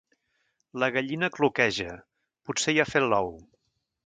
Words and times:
La 0.83 0.87
gallina 0.95 1.29
cloqueja: 1.37 1.93
potser 2.49 2.77
ja 2.79 2.89
ha 2.89 2.95
fet 2.97 3.09
l'ou. 3.15 3.31